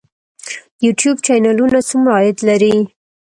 [0.77, 2.75] د یوټیوب چینلونه څومره عاید لري؟